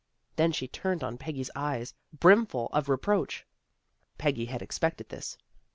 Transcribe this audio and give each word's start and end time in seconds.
Then 0.35 0.51
she 0.51 0.67
turned 0.67 1.03
on 1.03 1.19
Peggy 1.19 1.45
eyes 1.55 1.93
brimful 2.11 2.69
of 2.73 2.89
reproach. 2.89 3.45
Peggy 4.17 4.45
had 4.45 4.63
expected 4.63 5.09
this. 5.09 5.37